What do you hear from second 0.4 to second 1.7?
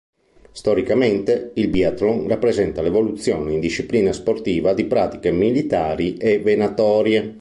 Storicamente, il